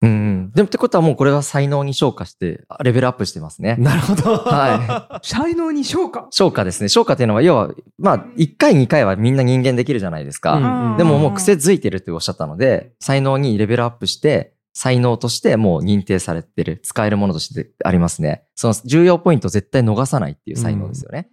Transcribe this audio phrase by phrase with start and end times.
[0.00, 0.52] うんうん。
[0.52, 3.76] でもってことはもうこれは才能に昇華して、レベルアップしてますね。
[3.78, 4.36] なるほど。
[4.36, 6.28] は 才能に昇華？
[6.30, 6.88] 昇華ですね。
[6.88, 10.54] 昇華っていうのは、要は、まあ、1回2回はみんな人間できるじゃないですか。
[10.54, 18.44] うんでももう癖づいてるっておっしゃったので、才能にレベルアップして、才能としてもう認定されてる、使えるものとしてありますね。
[18.54, 21.28] その重要ポイントを絶対逃さないっていう才能ですよね。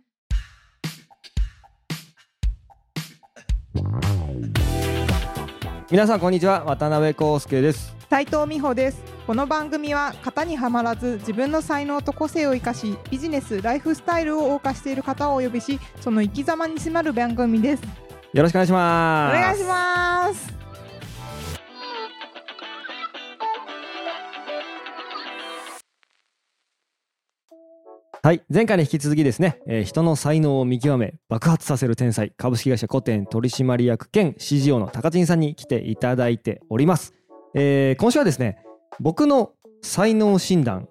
[5.91, 9.01] 皆さんこんにちは渡辺康介です斉藤美穂です。
[9.25, 17.83] この番組は型にはまらず自分の才能と個性を生かしビジネス、ライフスタイルを謳歌している方をお呼びしその生き様に迫る番組です。
[18.33, 20.53] よろしくお願いしおます願いします。
[28.21, 37.13] はい前回に引き続きですね、えー人の才能を見極め爆発させる天才株式会社コテン取締役兼 CGO の高知さんに来ていただいております、
[37.55, 38.57] えー今週はですね
[38.99, 40.87] 僕の才能診断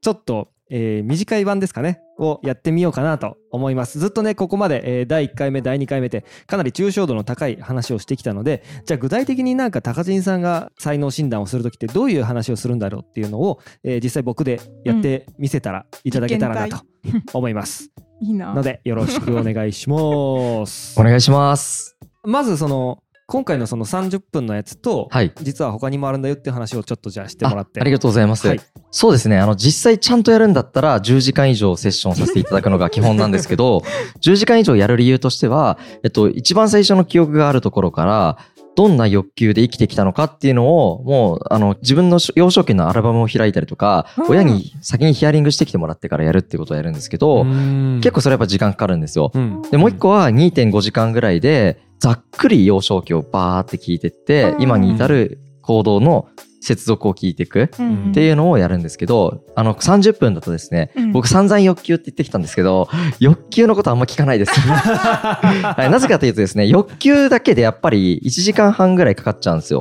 [0.00, 3.98] ちょっと、えー短い版ですかねをやってみようかなと思います。
[3.98, 16.84] ずっとねここまで、えー第1回目第2回目でかなり抽象度の高い話をしてきたのでじゃあ具体的になんか高知さんが才能診断をする時ってどういう話をするんだろうっていうのを、えー実際僕でやってみせたらいただけたらなと
[17.34, 17.90] 思います、
[18.22, 18.54] いいな。
[18.54, 18.62] の。
[18.62, 20.98] でよろしくお願いします。
[21.00, 21.98] お願いします。
[22.24, 25.34] まずその今回のその30分のやつと、はい。
[25.42, 28.48] 実は他にもあるんだよっていう話をちょっとじゃあしてもらってあありがとうございます。
[28.48, 29.38] はいそうですね。
[29.38, 33.82] あの、実際ちゃんとやるんだったら、10時間以上セッションさせていただくのが基本なんですけど、
[34.24, 38.38] 10時間以上やる理由としては、えっと、一番最初の記憶があるところから、
[38.76, 49.32] どんな欲求で生きてきたのかっていうのを、もう、あの、自分の幼少期のアルバムを開いたりとか、うん親に先にヒアリングしてきてもらってからやるっていうことをやるんですけど、結構それやっぱ時間かかるんですよ。
[49.34, 56.28] うんで、もう一個は2.5時間ぐらいで、ざっくり幼少期をバーって聞いてって、うん今に至る行動の
[56.60, 57.70] 接続を聞いていく。
[57.78, 62.88] うんっていうのをやるんですけど、あの、30分だとですね、うん僕散々欲求って言ってきたんですけど、
[63.20, 64.52] 欲求のことあんま聞かないです。
[64.60, 69.80] はい、なぜかというとですね、欲求だけでやっぱり1時間半ぐらいかかっちゃうんですよ。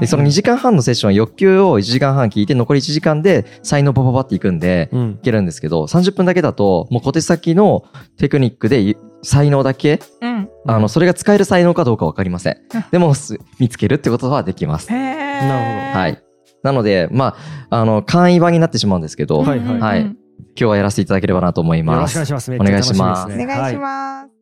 [0.00, 7.84] で、その2時間半のセッションは欲求を1時間半聞いて、残り1時間で才能バババっていくんで、うんいけるんですけど、30分だけだと、もう小手先の
[8.18, 10.48] テクニックで才能だけ、うん。
[10.66, 12.84] あの、それが使える才能かどうかわかりませんうん。
[12.90, 14.90] でも、す見つけるってことはできます。
[14.92, 16.22] なるはい。
[16.62, 17.36] なので、ま
[17.70, 20.16] あ、あの、簡易版になってしまうんですけど、はいはいはい
[20.56, 22.82] 今日はやらせていただければなと思いよますろしくお願い。
[22.82, 23.26] します。
[23.26, 24.34] お願いしますねお願いしはます。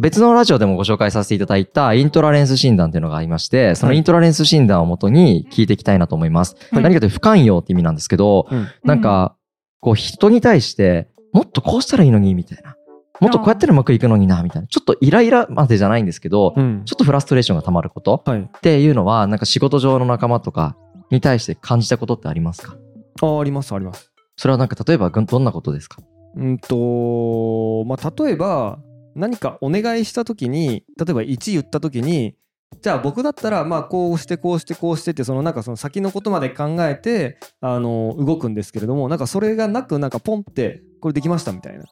[0.00, 6.56] 別のラジオでもご紹介させていただいたイントラレンス診断っていうのがありまして、そのイントラレンス診断をもとに聞いていきたいなと思います。
[6.70, 9.36] はい何かというと不寛容って意味なんですけど、うんなんか、
[9.80, 12.76] こう人に対して、もっとこうしたらいいのに、みたいな。
[13.20, 14.68] もっとこうやったらうまくいくのにな、みたいな。
[14.68, 18.40] ちょっとイライラまでじゃないんですけど、うんちょっとフラストレーションが溜まることはい。
[18.40, 20.76] っていうのは、なんか仕事上の仲間とか
[21.10, 22.76] に対して感じたことってありますか？
[23.22, 24.12] あありますあります。
[24.36, 26.02] それはなんか例えばどんなことですか？
[26.36, 28.78] うんとまあ例えば
[29.14, 32.34] 何かお願いした時に例えば1言った時に
[32.80, 41.84] じゃあ僕だったらまあこうしてこうしてこうしてってそのなんかその先のことまで考えてあの動くんですけれどもなんかそれがなくなんかポンってこれできましたみたいな。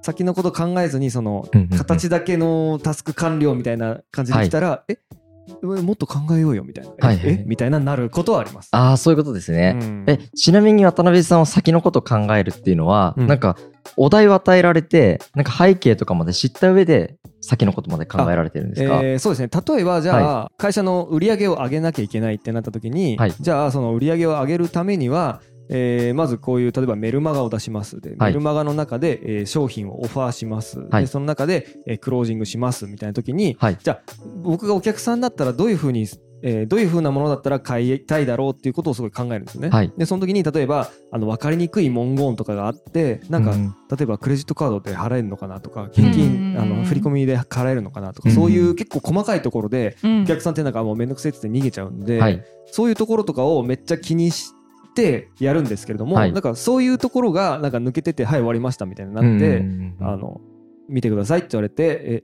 [0.00, 1.78] 先のこと考えずにそのうんうんうん。
[1.78, 4.98] 形だけのタスク完了みたいな感じできたら、え
[5.62, 7.26] もっと考えようよみたいな、えはいはい。
[7.28, 8.68] えみたいななることはあります。
[8.72, 9.76] ああ、そういうことですね。
[9.80, 10.04] うん。
[10.06, 13.26] え、ちなみに渡辺さんは先のことを考えるっていうのは、うん。
[13.26, 13.56] なんか、
[13.96, 19.48] お題を与えられて、なんか背景とかまで知った上で、先のことまで考えられてるんですか、えーそうですね。
[19.74, 23.34] 例えばじゃあ、会社の売り上げを上げなきゃいけないってなった時に、はい。
[23.38, 28.00] じゃあその売り上げを上げるためには、えーまずこういう例えばメルマガを出します。
[28.00, 28.32] で、はい。
[28.32, 31.02] メルマガの中で、えー商品をオファーします、はい。
[31.02, 33.78] でその中で、えークロージングしますみたいな時にはい。
[33.82, 34.12] じゃあ
[34.42, 36.06] 僕がお客さんだったらどういうふうに、
[36.42, 39.70] えーどういうふうなものだったら買いたいだろうっていうことをすごい考えるんですよね。
[39.70, 39.92] はい。
[39.98, 46.60] でその時に例えばあの分かりにくい文言とかがあってなんか、うん例えばクレジットカードで払えるのかなとか現金、うん。
[46.60, 48.34] あの振り込みで払えるのかなとか、うん。
[48.34, 50.22] そういう結構細かいところでうん。
[50.22, 52.44] お客さんってなんかもうめんどくせえって逃げちゃうんで、はい。
[52.70, 54.52] そういうところとかをめっちゃ気にし
[54.98, 56.32] てやるんですけれども、はい。
[56.32, 60.40] なんかそういうところがなんか抜けててはい終わりましたみたいになって、うんあの
[60.88, 62.22] 見てくださいって言われてえ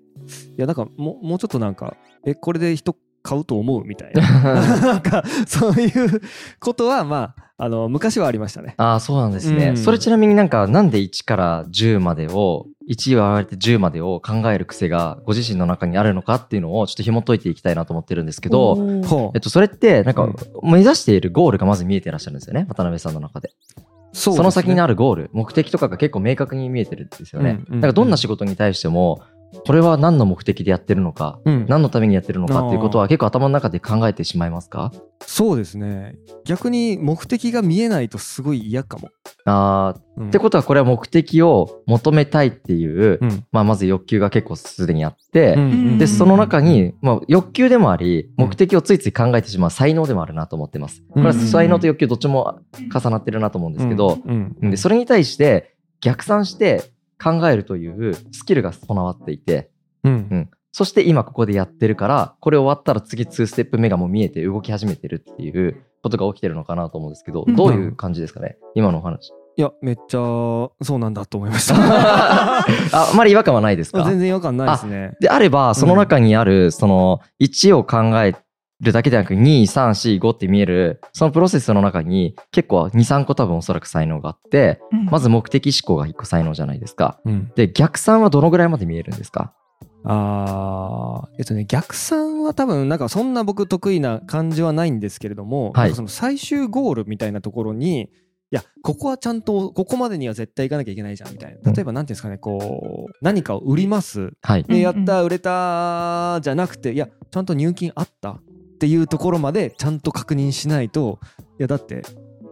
[0.56, 4.23] いやなんかもうもうちょっとなんかえこれで人買うと思うみたいな。
[4.81, 6.21] なんかそういう
[6.61, 8.75] ことはまああの昔はありましたね。
[8.79, 9.69] ああ、そうなんですね。
[9.69, 18.77] うんそれちなみになんか、なんで1から10までを、1言われて10までを考える癖がご自身の中にあるのかっていうのをちょっと紐解いていきたいなと思ってるんですけど、
[19.35, 20.29] えっと、それって、なんかう
[20.69, 23.53] ん、目指しているゴールがまず見えてらっしゃるんですよね、渡辺さんの中で。
[24.12, 27.65] そその先にあるるゴール、目的とかが結構明確に見えてるんですよね。
[27.69, 29.23] うんうんなんかどんな仕事に対しても、
[29.67, 31.67] これは何の目的でやってるのか、うん。
[31.69, 34.93] 何のためにやってるのかっていうことは結構頭の中で考えてしまいますか？
[35.27, 36.17] そうですね。
[36.45, 39.09] 逆に目的が見えないとすごい嫌かも。
[39.45, 40.01] あー。
[40.21, 40.29] うん。
[40.29, 43.45] ってことはこれは目的を求めたいっていう、うん。
[43.53, 51.03] まあ、まず欲求が結構すでにあって、うんでその中に、まあ、欲求でもありうん目的をついつい考えてしまう才能でもあるなと思ってます。
[51.11, 52.61] これは才能と欲求どっちも
[52.95, 54.71] 重なってるなと思うんですけど、うんうん。
[54.71, 59.70] でそれに対して逆算して考えるというスキルが備わっていて、
[60.02, 60.12] うん。
[60.12, 67.56] うん、そして今ここでやってるからこれ終わったら次2ステップ目がもう見えて動き始めてるっていうことが起きてるのかなと思うんですけどうん。
[67.56, 69.32] どういう感じですかね今のお話。
[69.56, 71.76] いやめっちゃそうなんだと思いました。
[71.78, 74.02] ああまり違和感はないですか？
[74.05, 75.12] 全然違和感ないですね。
[75.20, 78.34] であればその中にあるその1を考え
[78.81, 84.81] るだけでなく234って見えるそのプロセスの中に結構23個多分おそらく才能があって
[85.11, 87.21] まず目的思考が1個才能じゃないですか。
[87.25, 87.53] うん。
[87.55, 89.55] で逆算はどのぐらいまで見えるんですか？
[90.06, 95.94] あーえっとね逆算は多分なんかそんな僕得意な感じはないんですけれども、はい。
[95.94, 98.11] その最終ゴールみたいなところに
[98.50, 101.73] いやここはちゃんとここまでには絶対行かなきゃいけないじゃんみたいな。
[101.73, 104.32] 例えば何ていうんですかねこう何かを売ります。
[104.43, 104.65] はい。
[104.65, 104.99] でやっうん。
[105.00, 108.41] うんた売れたじゃなくていやちゃんと入金あった
[108.84, 111.19] っていうところまでちゃんと確認しないと
[111.58, 112.02] いやだって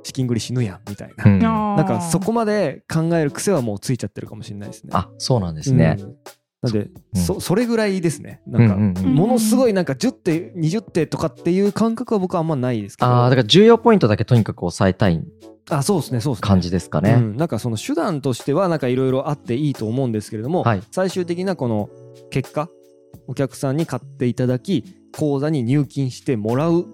[0.02, 1.38] 資金繰り死ぬやんみたいな、うん。
[1.38, 4.90] ななんかそこまで考える癖はもうついちゃってるかもしれないですね。
[4.94, 6.16] あそうなんですね、うん。
[6.62, 6.78] なんで、
[7.14, 7.20] うん。
[7.20, 8.40] そそれぐらいですね。
[8.46, 13.10] なんか、ものすごいなんか10手20手とかっていう感覚は僕はあんまないですけど。
[13.10, 15.22] ああだから重要ポイントだけとにかく抑えたい。
[15.70, 16.48] あそうですねそうですね。
[16.48, 20.82] 感じですかね、うん、なんかその手段としてはなんかいろいろあっていいと思うんですけれども、はい。
[20.90, 21.90] 最終的なこの
[22.30, 22.70] 結果
[23.28, 26.84] お客さんに買っていただき口座に入金してもらうっ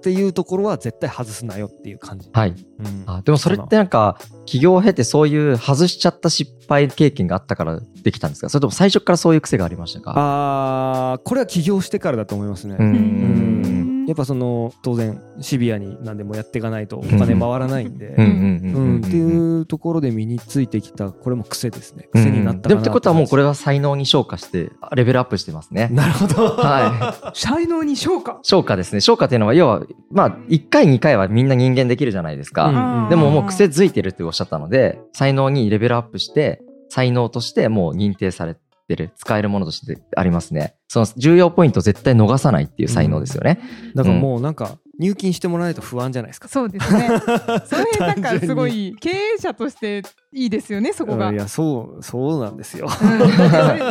[0.00, 2.50] ていうところは絶対外すなよっていう感じ、はい。
[2.50, 3.04] うん。
[3.06, 8.50] あでもそれってなんか起業を経てそういう外しちゃった失敗経験があったからできたんですか？
[8.50, 10.12] それとも最初からそういう癖がありましたか？
[10.14, 13.73] あーこれは起業してからだと思いますね、ううんん
[14.06, 22.08] やっぱその当然シビアに何でもやっていかないとお金回らないんで、ってういうところで身についてきたこれも癖ですね。
[22.08, 22.20] ん。
[22.20, 22.90] 癖になったかなでもって。
[22.90, 25.88] ことはもうこれはは才能に昇華してレベルアップしてますね。
[25.92, 26.56] なるほど。
[26.56, 28.38] は 才能に昇華？
[28.42, 29.00] 昇華ですね。
[29.00, 33.08] 昇華っていうのは要はまあ1回2回はみんな人間できるじゃないですか、うん。
[33.08, 40.76] でももう癖づいてるっておっしゃったので才能にレベルアップして才能としてもう認定されてる使えるものとしてありますね。
[40.88, 43.60] その重要ポイントを絶対逃さないっていう才能ですよね、
[43.94, 46.48] だからもうなんか入金してもらえないと不安じゃないですか。
[46.48, 47.08] そうですね。
[47.66, 50.02] その辺なんかすごい経営者として
[50.32, 52.86] いいですよねそこが、いやそうそうなんですよ。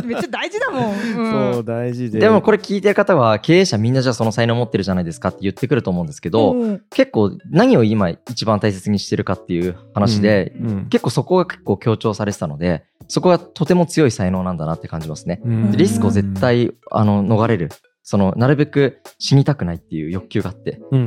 [0.06, 1.54] めっちゃ大事だもん、うん。
[1.54, 2.20] そう大事で。
[2.20, 6.82] でもこれ聞いてる方は経営者みんなじゃあその才能持ってるじゃないですかって言ってくると思うんですけど、うん。
[6.90, 10.86] 結構何を今一番大切にしてるかっていう話で、うんうん。
[10.86, 15.42] 結構そこが結構強調されてたのでそこがとても強い才能なんだなって感じますね。
[15.76, 17.70] リスクを絶対あの逃れる。
[18.06, 20.98] そのなるべく死にたくないっていう欲求があって、で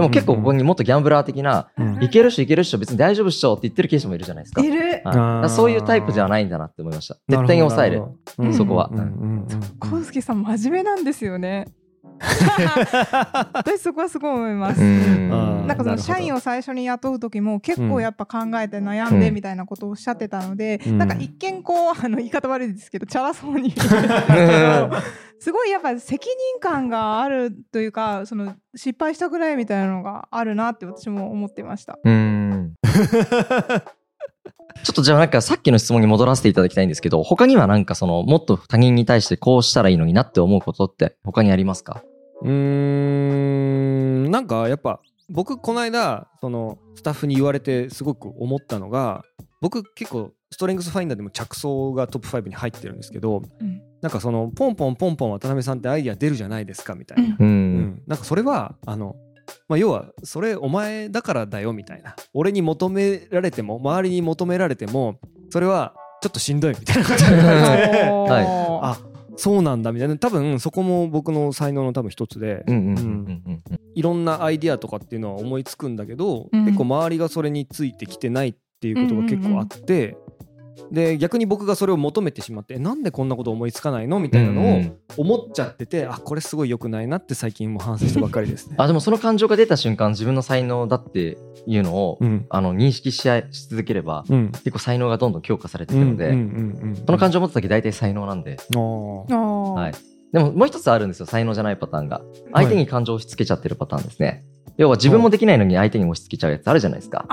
[0.00, 2.04] も結構ここにもっとギャンブラー的な、うん。
[2.04, 4.62] いけるっしょいけるっしょ別に大丈夫っしょって言ってる経営者もいるじゃないですか。
[4.62, 5.02] いる。
[5.04, 5.50] はい。
[5.50, 7.16] そういうタイプじゃないんだなって思いました。
[7.28, 8.04] 絶対に抑える。
[8.38, 8.54] うん。
[8.54, 8.88] そこは。
[8.92, 9.04] うんうんう
[9.42, 9.48] ん。
[9.80, 11.66] コウスケさん真面目なんですよね
[13.52, 20.98] 私そこはすごい思います、なんかその社員を最初に雇う時も結構やっぱ考えて悩んでみたいなことをおっしゃってたので、うん。
[20.98, 23.74] なんか一見こうあの言い方悪いですけどチャラそうに。
[25.38, 31.98] すごいやっぱ責任感があるというかその失敗したぐらいみたいなのがあるなって私も思ってました。
[34.74, 42.02] うんちょっとじゃあなんかさっきの質問に戻らせていただきたいんですけど他にはなんかそのもっと他人に対してこうしたらいいのになって思うことって他にありますか？
[42.42, 49.24] うーんなんかやっぱ僕この間そのスタッフに言われてすごく思ったのが
[49.60, 53.82] 僕結構ストレングスファインダーでも着想がトップ5に入ってるんですけど、うん。
[54.00, 58.02] なんかそのポンポンポンポン渡辺さんってアイディア出るじゃないですかみたいな、ううんん。
[58.06, 59.16] なんかそれはあの、
[59.68, 62.14] まあ、要はそれお前だからだよみたいな。
[62.34, 65.18] 俺に求められても周りに求められても
[65.50, 68.46] それはちょっとしんどいみたいな感じではい。
[68.82, 68.98] あ
[69.36, 70.16] そうなんだみたいな。
[70.16, 73.80] 多分そこも僕の才能の多分一つで、うんうんうんうんうん。
[73.94, 76.64] いろんなアイディアとかっていうのは思いつくんだけど、うん。
[76.64, 80.16] 結構周りがそれについてきてないっていうことが結構あって、
[80.90, 84.20] で逆に僕がそれを求めてしまってえなんでこんなこと思いつかないの？
[84.20, 88.74] みたいなのをうん思っちゃってて、あこれすごい良くないなって最近も反省したばっかりですね。
[88.78, 92.46] あでもその感情が出た瞬間自分の才能だっていうのを、うん。
[92.50, 94.48] あの認識し合いし続ければうん。
[94.52, 102.22] 結構才能がどんどん強化されていくので、うんうんうんうんその感情を持った時大体才能なんで、はい、でももう一つあるんですよ才能じゃないパターンが。
[102.52, 104.44] 相手に感情を押し付けちゃってるパターンですね、
[104.76, 107.24] 要は自分もできないのに相手に押し付けちゃうやつあるじゃないですか。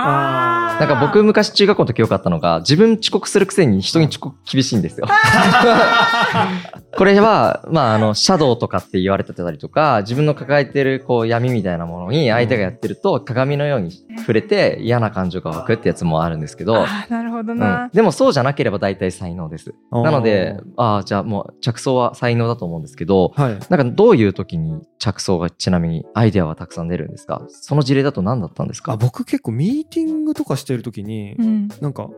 [0.79, 5.07] なんか僕昔中学校の時よかったのが自分遅刻するくせに人に遅刻厳しいんですよ。
[6.95, 16.85] これは、まあ、あの、シャドウとかって言われてたりとか、自分の抱えてるこう闇みたいなものに相手がやってると鏡のように触れて嫌な感情が湧くってやつもあるんですけど、
[17.33, 17.59] ほどうん。
[17.59, 19.73] な、でもそうじゃなければ大体才能です。
[19.91, 23.51] なので、ああ、じゃあもう着想は才能だと思うんですけど、はい。
[23.51, 27.45] なんかどういう時に着想がちなみにアイデアはたくさん出るんですか？
[27.49, 28.93] その事例だと何だったんですか？
[28.93, 31.67] あ僕結構ミーティングとかしてる時に、うん。
[31.81, 32.09] なんか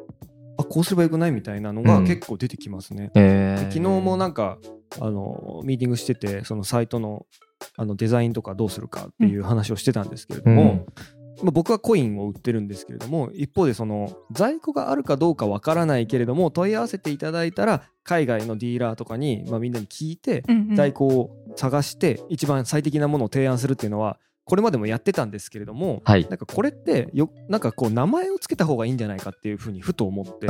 [0.57, 2.05] あこうすればよくないみたいなのがうん。
[2.05, 3.11] 結構出てきますね。
[3.15, 3.65] えー。
[3.65, 4.57] で昨日もなんか
[5.01, 7.25] あのミーティングしててそのサイトの
[7.77, 10.85] あのデザインとかどうするかっていう話をしてたんですけれども、
[11.43, 20.43] まあ、僕はコインを売ってるんですけれども一方でその在庫があるかどうかわからないけれども問い合わせていただいたら海外のディーラーとかに、まあ、みんなに聞いて
[20.75, 26.27] 在庫を探して一番最適なものを提案するっていうのはこれまでもやってたんですけれども、はい。
[26.29, 30.45] なんかこれってよなんかこう名前をつけた方がいいんじゃないかっていうふうにふと思って。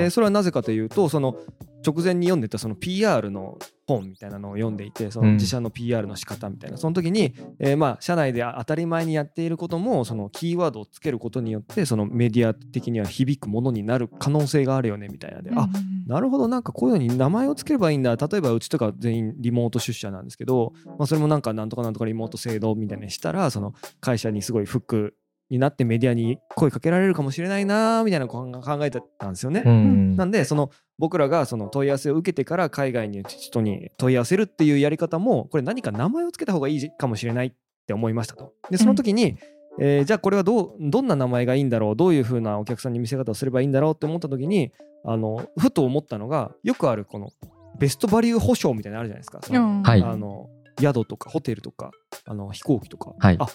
[0.00, 1.38] でそれはなぜかというとその
[1.86, 18.16] 直前に読んでたその PR の本みたいなのを読んでいてそのうん自社の PR の仕方みたいな、その時に、えーまあ社内で当たり前にやっていることもそのキーワードをつけることによってそのメディア的には響くものになる可能性があるよねみたいなで、あうんなるほどなんかこういうのに名前をつければいいんだ。
[18.16, 25.14] 例えばうちとか全員リモート出社なんですけど、まあ、それもなんかなんとかなんとかリモート制度みたいにしたらその会社にすごいフック
[25.50, 28.50] になってメディアに声かけられるかもしれないなーみたいな考
[28.82, 29.62] えてたんですよね。
[29.64, 37.52] うんなんでその僕らがその問い合わせを受けてから海外に人に問い合わせるっていうやり方もこれ何か名前をつけた方がいいかもしれないっ
[37.86, 38.52] て思いましたと。
[38.70, 39.38] でその時に、
[39.80, 44.72] えーじゃあこれはどうどんな名前がいいんだろうどういう風なお客さんに見せ方をすればいいんだろうって思った時に
[45.04, 47.30] あのふと思ったのがよくあるこの
[47.78, 49.40] ベストバリュー保証みたいなのあるじゃないですか。
[49.42, 50.48] そのうんはいあの
[50.80, 51.90] 宿とかホテルとか
[52.24, 53.46] あの飛行機とか、はいあ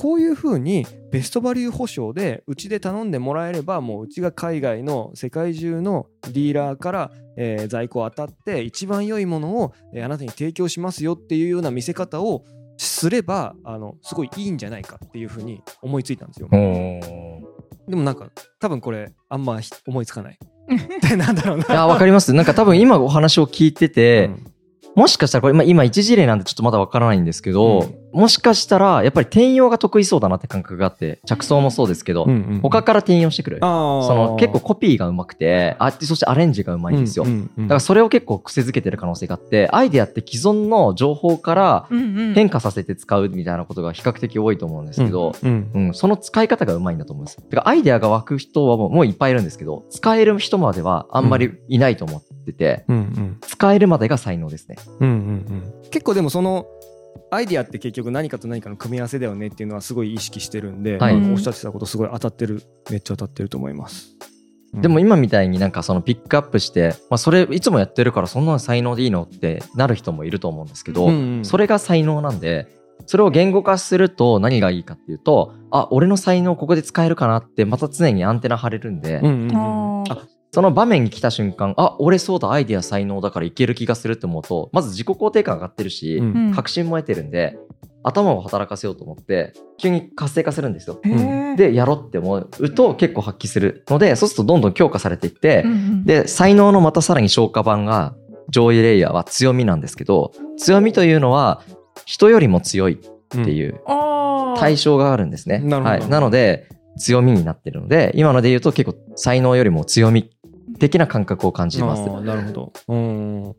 [0.00, 12.44] こういうふうにベストバリュー保証でうちで頼んでもらえればもううちが海外の世界中のディーラーから、えー在庫を当たって一番良いものを、えーあなたに提供しますよっていうような見せ方を
[12.78, 16.48] すればあのすごいいいんじゃないかっていうふうに思いついたんですよ。
[16.48, 20.38] でもなんか多分これあんまひ思いつかない。
[21.10, 21.66] でなんだろうな。
[21.66, 22.32] いや、わかります。
[22.32, 24.50] なんか多分今お話を聞いてて、うん
[24.96, 33.58] もしかしたらこれ、まあ、今一事例なんでちょっとまだわからないんですけど、もしかしたらやっぱり転用が得意そうだなって感覚があって、着想もそうですけど、うんうん他から転用してくる。
[33.60, 37.24] その結構コピーがうまくて、あそしてアレンジがうまいんですよ。
[37.24, 41.86] うんうんうんだからそれを結構癖づけてる可能性があって、アイデアって既存の情報から
[42.34, 47.42] 変化させて使うみたいなことが比較的多いと思うんですけど、うんうん、その使い方がうまいんだと思うんです。
[47.42, 54.76] てか、アイデアが湧く人はもうもういっぱいいるんですけど、使える人まではあんまりいないと思ってて、うんうん使えるまでが才能ですね。
[55.00, 56.66] うんうんうん結構でもその
[57.30, 61.14] アイディアって結局何かと何かの組み合わせだよねっていうのはすごい意識してるんで、はい。
[61.14, 64.16] おっしゃってたことすごい当たってるめっちゃ当たってると思います。
[64.74, 64.80] うん。
[64.82, 71.44] でも今みたいになんかそのピックアップして、まあ、それいつもやってるからそんなの才能でいいのってなる人もいると思うんですけど、うんうん。
[71.44, 72.66] それが才能なんで
[73.06, 86.46] それを言語化すると何がいいかっていうとあ俺の才能ここで使えるかなってまた常にアンテナ張れるんで、うんうんうんあその場面に来た瞬間あ俺そうだアイデア才能だからいける気がするって思うとまず自己肯定感上がってるし、うん。
[86.48, 86.54] うん。
[86.54, 87.58] 確信も得てるんで
[88.02, 91.00] 頭を働かせようと思って急に活性化するんですよ。
[91.56, 98.14] でやろうって思うと結構発揮するのでそうするとどんどん強化されていって、うんうんで才能のまたさらに消化版が
[98.48, 101.62] 上位レイヤーは強みなんですけど強みというのは
[102.06, 103.80] 人よりも強いっていう
[104.56, 105.58] 対象があるんですね。
[105.58, 105.98] なるほど。
[105.98, 110.30] はい、なので強みになってるので今ので言うと結構才能よりも強み
[110.78, 112.02] 的な感覚を感じます。
[112.22, 112.72] なるほど。
[112.88, 113.54] うん。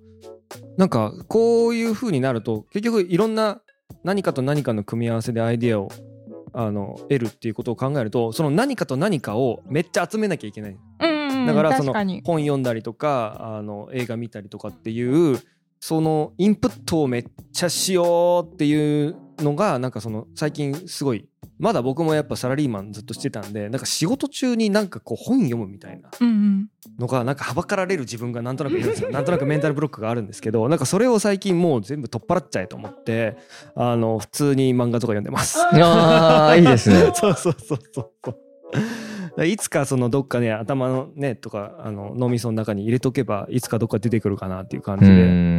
[0.77, 3.61] なんかこういう風になると結局いろんな
[4.03, 5.89] 何かと何かの組み合わせでアイディアを
[6.53, 10.77] あの得るっていうことを考えるとその何かと何かをめっちゃ集めなきゃいけない。
[10.99, 15.39] うんうんだからその本読んだりとかあの映画見たりとかっていう
[15.79, 21.27] そのインプットをめっちゃしようっていうのがなんかその最近すごい
[21.59, 26.09] まだ僕もやっぱサラリーマンずっとしてたんでなんか仕事中になんかこう本読むみたいな
[26.99, 33.37] のがなんかはばかられる自分がなんとなくいるんですよ なんとなくメンタルブロックがあるんですけどなんかそれを最近もう全部取っ払っちゃえと思って
[33.75, 35.59] あの普通に漫画とか読んでます。
[35.59, 37.11] ああいいですね。
[37.15, 38.35] そうそうそうそう
[39.45, 45.15] いつかそのどっかね頭のねとかあの脳みその中に入れとけばいつかどっか出てくるかなっていう感じでう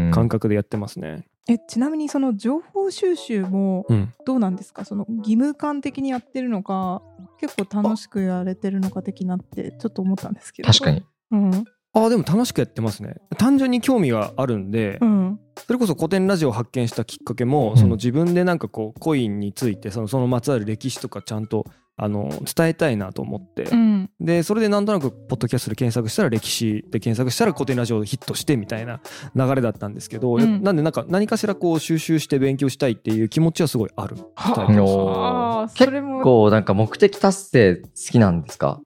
[0.08, 1.26] ん感覚でやってますね。
[1.48, 4.14] えちなみにその情報収集もうん。
[4.24, 4.84] どうなんですか？
[4.84, 7.02] その義務感的にやってるのか
[7.40, 11.02] 結構楽しくやれてるのか的なってちょっと思ったんですけど確かに。
[11.30, 11.64] うん
[11.94, 13.16] ああでも楽しくやってますね。
[13.36, 24.10] 単純に興味があるんで、うんそれこそ古典ラジオを発見したきっかけも、うんその自分でなんかこうコインについてそのそのまつわる歴史とかちゃんとあの伝えたいなと思って、うん。
[24.18, 29.00] でそれでなんとなくポッドキャストで検索したら歴史で検索したら古典ラジオヒットしてみたいな
[29.36, 30.62] 流れだったんですけど、うん。
[30.62, 34.80] なんでなんか何かしらこう収集して勉強したいっていう気持ちはすごいあるタイプです。
[34.80, 38.80] あーそれ結も構なんか目的達成好きなんですか？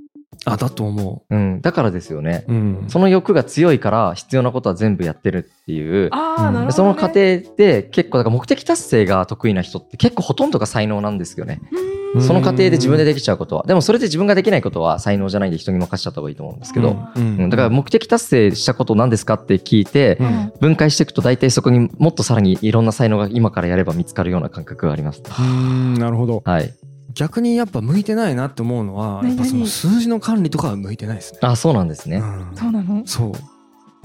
[0.48, 1.60] あだと思うん。
[1.60, 2.44] だからですよね。
[2.48, 6.08] う、うん、その欲が強いから必要なことは全部やってるっていう。
[6.12, 6.72] あなるほど、ね。
[6.72, 7.14] その過程
[7.56, 11.60] で結構だから目的達成が得意な人って結構ほとんどが才能なんですよね。
[11.72, 13.64] うんその過程で自分でできちゃうことは。
[13.66, 16.96] でもそれで自分ができないことは才能じゃないんで人に任せちゃった方がいいと思うんですけど。
[17.14, 25.22] うんうんだから目的達成したこと何ですかって聞いて、うん分解していくと大体そこにもっとさらにいろんな才能が今からやれば見つかるような感覚があります。
[25.38, 26.72] うんなるほどはい。
[27.16, 31.40] 逆にやっぱ向いてないなって思うのはやっぱその何数字の管理とかは向いてないですね。
[31.42, 32.18] あ、そうなんですね。
[32.18, 33.06] うんそうなの？
[33.06, 33.32] そう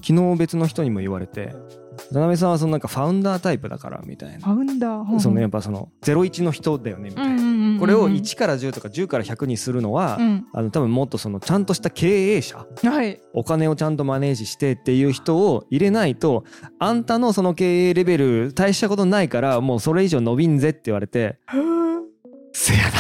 [0.04, 1.54] 昨日別の人にも言われて
[2.12, 5.20] 渡辺さんはそのなんかファウンダータイプだからみたいな、ファウンダー？
[5.20, 10.48] そのやっぱその01の人だよねみたいな、これを1から10とか10から100にするのは、うん。
[10.54, 13.22] あの多分もっとそのちゃんとした経営者はい。
[13.34, 16.46] お金をちゃんとマネージしてっていう人を入れないと
[16.80, 21.38] あんたのその経営レベル大したことないからもうそれ以上伸びんぜって言われて
[22.54, 22.92] せやなっ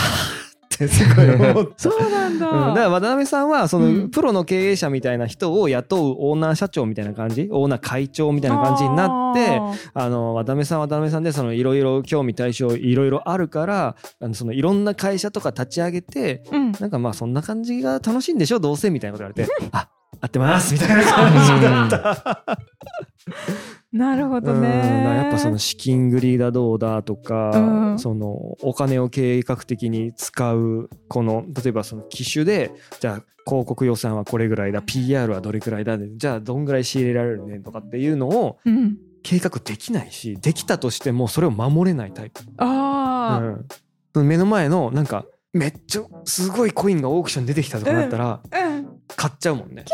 [0.69, 1.89] てすごい思った。
[1.89, 2.47] そうなんだ。
[2.49, 4.09] うん、だから渡辺さんはそうのん。
[4.09, 7.47] プロの経営者みたいな人を雇うオーナー社長みたいな感じ？
[7.51, 9.59] オーナー会長みたいな感じになって
[9.93, 16.71] あの渡辺さんは渡辺さんでそのいろいろ興味対象いろいろあるからあのそのいろんな会社とか立ち上げてうん。
[16.79, 18.59] なんかまあそんな感じが楽しいんでしょ？
[18.59, 18.89] どうせ？
[18.89, 19.69] みたいなこと言われて。
[19.71, 19.89] あ
[20.21, 22.57] 合ってますみたいな感じだった。
[23.91, 24.69] なるほどね。
[25.15, 38.97] やっぱその資金繰りだどうだとか、うんそのお金を計画的に使うこの例えばその機種でじゃあ広告予算はこれぐらいだ PR はどれくらいだでじゃあどんぐらい仕入れられるねとかっていうのをうん。
[39.23, 48.87] 計画できないしできたとしてもそれを守れないタイプ、ああ、うん目の前のなんかめっちゃすごいコインがオークションに出てきたとかだったらうん。
[49.15, 49.85] 買っちゃうもんね。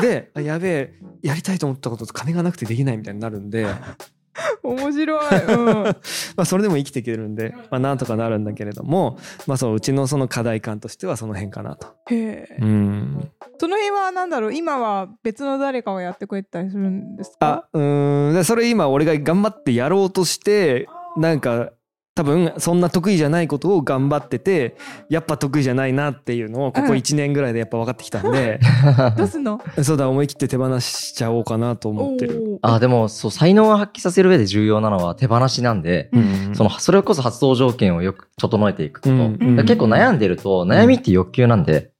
[0.00, 3.66] であやべえやりたいと思ったこと金がなくてできないみたいになるんで。
[4.62, 5.44] 面白い。
[5.44, 5.66] うん。
[5.84, 5.94] ま
[6.38, 11.88] あそれでも生きていけるんで、まあ、なんとかなるんだけれども、まあ、そううちのその課題感としてはその辺かなと。
[12.08, 12.56] へえ。
[12.58, 14.54] うん、その辺はなんだろう？
[14.54, 21.70] 今は別の誰かをやってくれたりするんですあかうーんでそれ今俺が頑張ってやろうとしてなんか
[22.14, 24.76] 多分そんな得意じゃないことを頑張ってて
[25.08, 26.98] やっぱ得意じゃないなっていうのをここうん。
[26.98, 28.60] 1年ぐらいでやっぱ分かってきたんで、
[29.16, 29.60] どうすんの？
[29.82, 32.58] そうだ思い切って手放しちゃおうかなと思ってる。
[32.60, 39.14] あ、でも、そう、才能を発揮させる上で重要なのは手放しなんで、うんその、それこそ発動条件をよく整えていくこと。
[39.14, 39.56] うんうん。
[39.64, 41.91] 結構悩んでると、悩みって欲求なんで、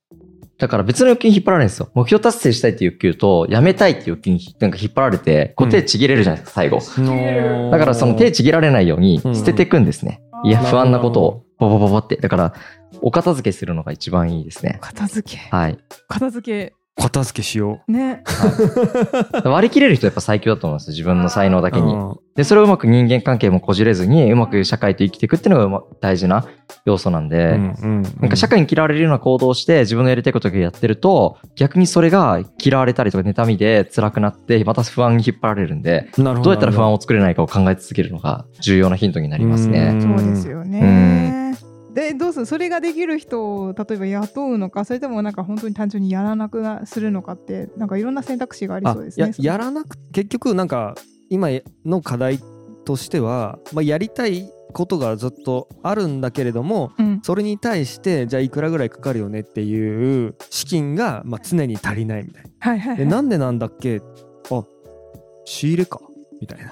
[0.59, 1.91] だから別の欲求に引っ張られるんですよ。
[1.95, 6.79] 目標達成したいっていう欲求と、やめたいっていう欲求になんか引っ張られて、こう手ちぎれるじゃないですか、最後。
[6.99, 10.23] のだからその手ちぎられないようにうん捨てていくんですね。
[10.45, 12.17] いや、なる不安なことを、ボボボボって。
[12.17, 12.55] だから、
[13.01, 14.79] お片付けするのが一番いいですね。
[14.81, 15.79] 片付けはい。
[16.09, 18.23] 片付片付けしよけね。
[19.45, 20.91] 割り切れる人やっぱ最強だと思います。
[20.91, 21.71] 自分の才能だう。
[21.73, 21.93] けに。
[21.93, 22.17] うん。
[22.37, 26.47] で、それをうまく人間関係もこじれずに、うまく社会と生きていくっていうのが大事な
[26.85, 36.51] 要素なんで、うんうんなんか社会に嫌われるような行動をして自分のやりたいことだけやってると、逆にそれが嫌われたりとか妬みで辛くなって、また不安に引っ張られるんで、なるほど。
[36.51, 39.93] うやったら不安をを作れないかを考え続けるのが重要なヒントになりますうね。
[39.93, 40.03] ん。
[40.03, 41.42] そうですよね
[41.95, 42.47] でどうする？
[42.47, 49.33] それができる人を例えば雇うのかそれともなんか本当に単純にやらなくなするのかってなんかいろんな選択肢がありあそうですね。
[49.39, 50.95] ややらなく結局なんか
[51.29, 51.49] 今
[51.85, 52.41] の課題
[52.85, 57.21] としては、まあ、やりたいことがずっとあるんだけれどもうん。
[57.23, 62.51] それに対してじゃあいくらぐらいかかるよねっていう資金がまあ常に足りないみたいな。
[62.59, 62.97] はいはいはい。
[62.97, 64.01] でなんでなんだっけ？
[64.51, 64.65] あ
[65.45, 66.01] 仕入れか
[66.43, 66.71] みたいな。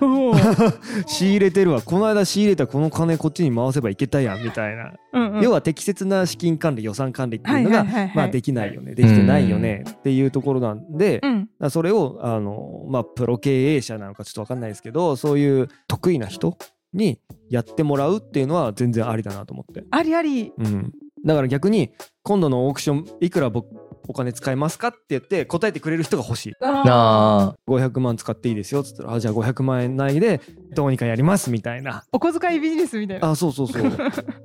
[1.06, 1.80] 仕入れてるわ。
[1.80, 5.42] この間仕入れたこの金こっちに回せばいけたやんみたいな、うんうん。
[5.42, 8.94] 要は適切な資金管理予算管理っていうのが、まあできないよね。
[8.94, 11.40] できてないよねっていうところなんで、うん。
[11.40, 16.56] だからそれをあの、まあ、プロ経営者なのかちょっと分かんないですけどそういう得意な人
[16.92, 20.52] にやってもらうっていうのは全然ありだなと思って、ありあり。
[20.58, 20.92] うん、
[21.24, 21.90] だから逆に
[22.22, 23.68] 今度のオークションいくら僕
[24.08, 26.54] お金使いますかって言って答えてくれる人が欲しい。
[26.60, 30.40] あなあ、500万使っていいですよっつったらあじゃあ500万円内で
[30.74, 32.04] どうにかやりますみたいな。
[32.12, 33.30] お小遣いビジネスみたいな。
[33.30, 33.82] あそうそうそう。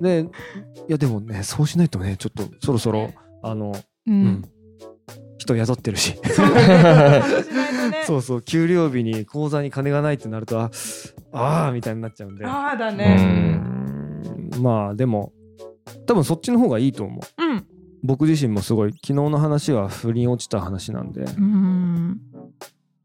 [0.00, 0.26] で
[0.88, 4.24] いやでもねそうしないとねちょっとそろそろあの、ううん。
[4.26, 4.44] ん、
[5.38, 6.14] 人雇ってるし。
[6.34, 6.46] そう
[8.06, 8.42] そうそう。
[8.42, 10.70] 給料日に口座に金がないってなるとあ
[11.32, 12.46] あーみたいになっちゃうんで。
[12.46, 13.16] ああだうね
[14.52, 14.62] うん。
[14.62, 15.32] まあでも
[16.06, 17.42] 多分そっちの方がいいと思う。
[17.44, 17.66] うん
[18.02, 21.22] 僕自身もすごい昨日の話は腑に落ちた話なんで。
[21.22, 22.20] うん。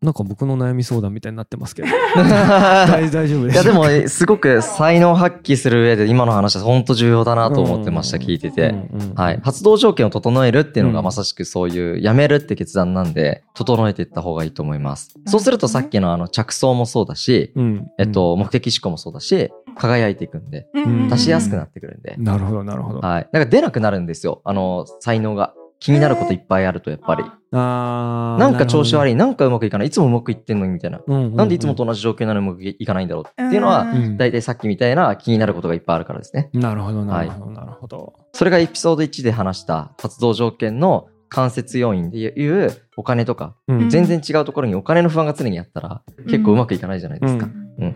[0.01, 8.75] なんか僕の悩み相談みたいになってますけど 大大丈夫ですいやでもすごく才能を発揮する上で今の話は本当重要だなと思ってました、うん聞いてて。
[9.15, 9.39] はい。
[9.41, 15.15] 発動条件を整えるっていうのうんがまさしくそういうやめるって決断なんで、整えていった方がいいと思います。
[15.25, 23.29] そうするとさっきのあの着想もそうだし、うんえっと、目的思考もそうだし、輝いていくんで、うん出しやすくなってくるんで、なるほどなるほどはい。
[23.31, 24.41] なんか出なくなるんですよ。
[24.43, 25.53] あの、才能が。
[25.81, 27.23] 気になることいっぱいあると、やっぱり。
[27.53, 28.39] あー。
[28.39, 31.01] なんか調子悪い、い、なんかうまくいかない、いつもうまくいってんのにみたいな。
[31.07, 36.49] なんでいつもと同じ状況なのにうまくいかないんだろうっていうのは、うん大体さっきみたいな気になることがいっぱいあるからですね。
[36.53, 43.89] なるほどなるほどなるほど、それがエピソード1で話した活動条件の間接要因でいうお金とか、うん。
[43.89, 47.49] 全然違うところにお金の不安が常にあったら結構うまくいかないじゃないですか。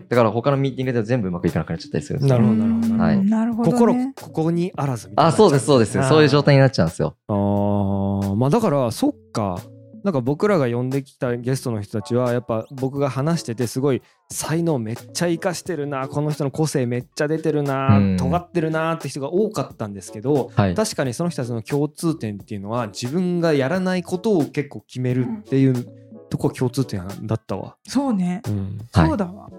[0.08, 3.72] だから他のミーティングでは全部うまくいかなくなっちゃったりするんですよなるほどなるほどはいなるほど、ね。
[3.78, 5.92] 心ここにあらずみたいなあ、そうです、そうです。
[6.08, 7.16] そういう状態になっちゃうんですよ。
[7.28, 9.60] あーまあだからそっか
[10.06, 20.74] なんか僕らが呼んできたゲストの人たちはやっぱ僕が話しててすごい才能めっちゃ活かしてるなこの人の個性めっちゃ出てるな、うん尖ってるなって人が多かったんですけどはい。
[20.76, 25.86] 確かにその人たちの共通点っていうのは自分がやらないことを結構決めるっていう
[26.30, 27.76] とこ共通点だったわ。
[27.88, 28.42] そうね。
[28.46, 29.50] うんはいそうだわ。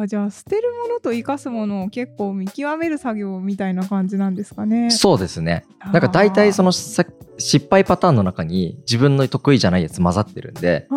[0.00, 4.90] あじゃあ捨てるものと生かすものを結構見極める作業みたいな感じなんですかね。
[4.90, 5.64] そうですね。
[5.92, 7.04] なんか大体そのさ
[7.38, 10.88] 失敗パターンの中に自分の得意じゃないやつ混ざってるんで、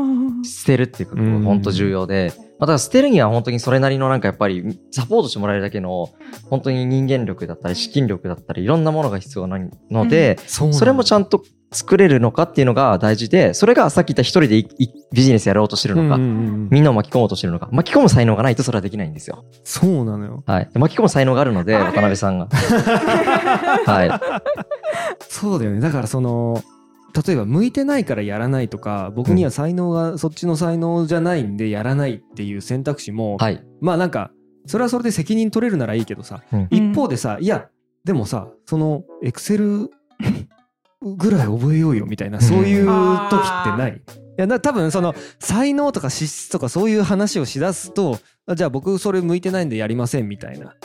[0.43, 6.09] 捨てるっていうことうんが本当重要で、まあ、だから捨てるには本当にそれなりのなんかやっぱりサポートしてもらえるだけの
[6.49, 14.63] 本当に人間力だったり資金力だったりいろんなものが必要なので、そうそれもちゃんと作れるのかっていうのが大事でそれがさっき言った一人で
[15.11, 17.67] ビジネスやろうとしてるのか、みんなを巻き込もうとしてるのか。
[17.71, 19.43] 巻き込む才能がないとそれはできないんですよ。
[19.63, 20.43] そうなのよ。
[20.45, 22.47] はい、で巻き込む才能があるので渡辺さんが。
[23.85, 25.81] はい、そうだよね。
[25.81, 26.63] だからその
[27.25, 33.63] 例えば向いてないからやらないとか僕には才能がそっちの才能じゃないんでやらないっていう選択肢も、はい。
[33.81, 34.31] まあなんか
[34.67, 36.67] それはそれで責任取れるならいいけどさ、うん。
[36.69, 37.67] 一方でさいや
[38.05, 39.91] でもさそのエクセル
[41.15, 44.01] ぐらい覚えようよみたいなそういう時ってない。
[44.37, 50.75] いやな多分その才能とか資質とかそういう話をしだすとあじゃあ僕それ向いてないんでやりませんみたいな。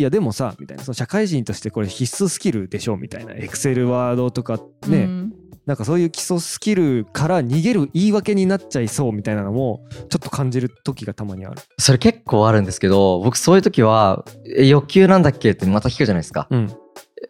[0.00, 3.34] いやでもさみたいなその社会人としてこれ必須スキルでしょみたいな。
[3.34, 5.32] エクセルワードとかね、うん。
[5.66, 11.60] なんかそういう基礎スキルから逃げる言い訳になっちゃいそうみたいなのもちょっと感じる時がたまにある。
[11.78, 14.24] それ結構あるんですけど僕そういう時は
[14.56, 16.48] え欲求なんだっけってまた聞くじゃないですか。
[16.50, 16.74] うん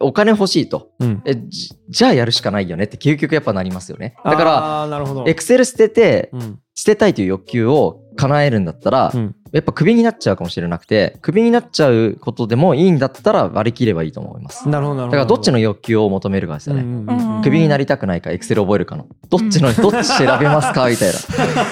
[0.01, 0.91] お金欲しいと。
[0.99, 4.15] うん、えじじゃあやるしかないよねって究極やっぱなりますよね。
[4.25, 14.69] だからエクセル捨ててうん捨てたいという欲求を叶えるんだったら、うんやっぱクビになっちゃうかもしれなくてクビになっちゃうことでもいいんだったら割り切ればいいと思います。
[14.69, 15.19] なるほどなるほど。
[15.19, 16.83] だからどっちの欲求を求めるかですよね。
[16.83, 21.13] うんうんうんうんクビになりたくないかエクセル覚えるかのどっちの、どっち選べますか みたい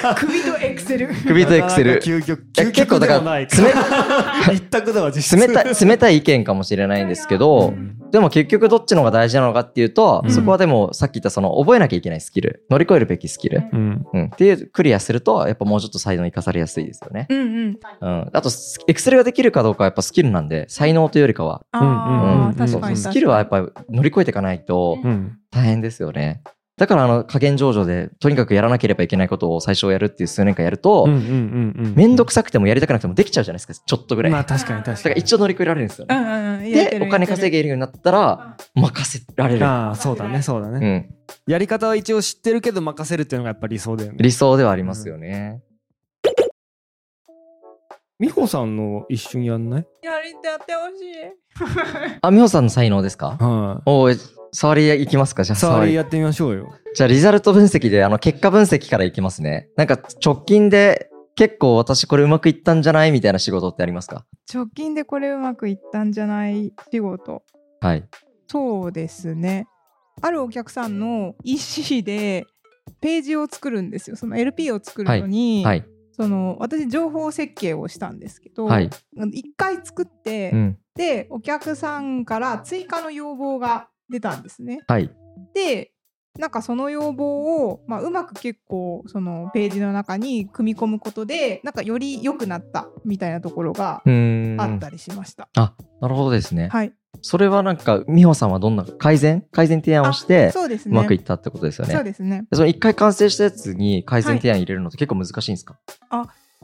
[0.03, 0.15] な。
[0.15, 1.09] 首とエクセル。
[1.09, 2.23] クビとエクセル究
[2.73, 3.01] 極
[4.95, 10.31] だわ実質冷たい冷たい意見かもしれないんですけど、うんでも結局どっちの方が大事なのかっていうと、うん。
[10.31, 14.07] そこはでもさっき言ったその覚えなきゃいけないスキル乗り越えるべきスキル、うん。
[14.11, 17.27] うん、っていうクリアするとやっぱもうちょっと才能生かされやすいですよね。
[17.29, 17.79] うんうん。
[18.01, 18.49] うん、あと
[18.87, 22.97] エクセルができるかどうかはやっぱスキルなんで才能というよりかは、あうん。
[22.97, 25.39] スキルはやっぱり乗り越えていかないとうん。
[25.51, 26.43] 大変ですよね。
[26.77, 31.25] だからあの加減上場でとにかくやらなければいけないことを最初やるっていう数年間やると、うんうんうん
[31.87, 34.33] うんめんどくさくてもやりたくなくてもできちゃうじゃないですかちょっとぐらい。
[34.33, 36.15] まあだ確かに確かにから一応乗り越えられるんですよね。
[36.15, 36.69] うんうんうん。
[36.69, 39.65] やってるでお金稼げるようになったら任せられる。
[39.65, 41.09] ああそうだねそうだね、
[41.47, 45.63] うん、やり方は一応知ってるけど任せるっていうのがやっぱり理想だよね理想ではありますよね。
[48.19, 49.87] 美穂さんの一瞬やんない？
[50.03, 52.19] やりてやってほしい。
[52.23, 53.37] あ、美穂さんの才能ですか？
[53.39, 54.17] はおい、
[54.57, 55.45] 触りいきますか？
[55.45, 55.77] じゃいあ触り。
[55.77, 59.69] 触りやってみましょうよじゃあリザルト分析で、あの、結果分析からいきますね。
[59.77, 64.25] なんか直近で結構私これうまくいったんじゃないみたいな仕事ってありますか？
[64.53, 67.43] 直近でこれうまくいったんじゃない仕事。
[67.81, 68.09] はい。
[68.49, 69.67] そうですね。
[70.23, 72.47] あるお客さんの EC で
[73.03, 74.17] ページを作るんですよ。
[74.17, 75.85] その LP を作るのに、はい。
[76.13, 78.89] その私情報設計をしたんですけど、はい。
[79.33, 80.79] 一回作って、うん。
[80.95, 84.83] でお客さんから追加の要望が出たんですね。
[84.87, 85.11] はい。
[85.55, 85.93] で
[86.39, 94.03] なんかその要望を、まあ、うまく結構そのページの中に組み込むことでなんかより良くなったみたいなところが。
[94.59, 95.49] あったりしました。
[95.57, 96.69] あ、なるほどですね。
[96.71, 96.93] はい。
[97.23, 99.47] それはなんか、美穂さんはどんな改善？
[99.51, 100.93] 改善提案をして、そうですね。
[100.93, 101.95] うまくいったってことですよね。
[101.95, 102.47] そうですね。
[102.53, 105.79] その一回完成したやつに改善提案入れるのって結構難しいんですか？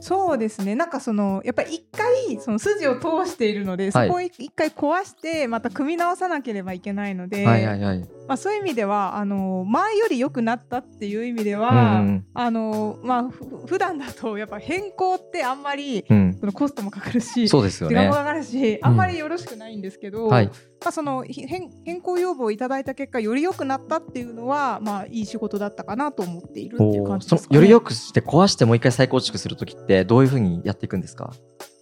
[0.02, 8.00] そうですねなんかそのやっぱり一回その筋を通しているので、はいそこを一回壊してまた組み直さなければいけないので、はいはいはい。
[8.26, 16.36] まあ、そういう意味ではあの前より良くなったっていう意味では、うんあのまあふ普段だとやっぱ変更ってあんまりうん。
[16.40, 18.14] そのコストもかかるしそうですよね時間も。
[18.14, 20.50] かかるしあんまりよろしくないんですけど、はい。
[20.84, 27.56] ま、その変更要望をいただいた結果より良くなったっていうのはまあいい仕事だったかなと思っているっていう感じですかね。
[27.60, 31.32] より良くして壊してもう一回再構築するときってどういうふうにやっていくんですか？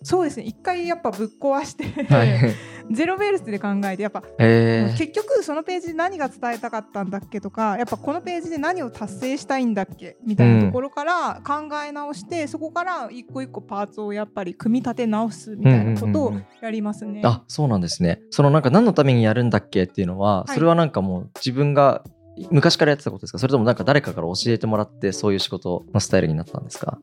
[0.02, 2.28] そうですね一回やっぱぶっ壊して、はい。
[2.92, 17.20] ゼロベースで考えてやっぱえー、結局そのページで何が伝えたかったんだっけとかやっぱこのページで何を達成したいんだっけみたいなところから考え直して、そこから一個一個パーツをやっぱり組み立て直すみたいなことをうんうんうんうんやりますね。
[17.24, 18.20] あそうなんですね。
[18.30, 22.02] そのなんか何のためにやるんだっけっていうのは、はいそれはなんかもう自分が
[22.50, 23.38] 昔からやってたことですか？
[23.38, 26.98] それともなんか誰かから教えてもらってそういう仕事のスタイルになったんですか？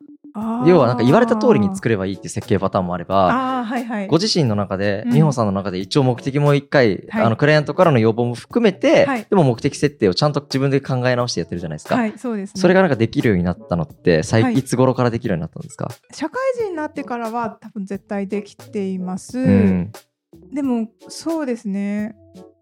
[0.66, 4.08] 要はなんか言われた通りに作ればいいっていう設計パターンもあればはいはい。
[4.08, 5.14] ご自身の中で、うん。
[5.14, 9.26] 美穂さんの中で一応目的も一回、はいあのクライアントからの要望も含めて、はい。
[9.30, 11.96] でも目的設定をちゃんと自分で考え直してやってるじゃないですか。
[11.96, 12.62] はいそうですね。
[12.62, 14.54] それがなんかできるようになったのって最、はい。
[14.56, 19.92] い、つ頃からできるようになったんですか、社会人になってからは多分絶対できています、うん。
[20.54, 22.16] でもそうですね